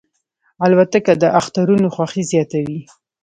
[0.65, 2.79] الوتکه د اخترونو خوښي زیاتوي.